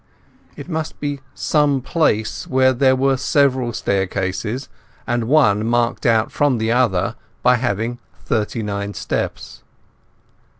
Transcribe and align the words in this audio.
It 0.55 0.67
must 0.67 0.99
be 0.99 1.19
some 1.35 1.79
place 1.79 2.47
where 2.47 2.73
there 2.73 2.95
were 2.95 3.17
several 3.17 3.71
staircases, 3.71 4.67
and 5.05 5.25
one 5.25 5.63
marked 5.63 6.07
out 6.07 6.31
from 6.31 6.57
the 6.57 6.71
others 6.71 7.13
by 7.43 7.57
having 7.57 7.99
thirty 8.25 8.63
nine 8.63 8.95
steps. 8.95 9.61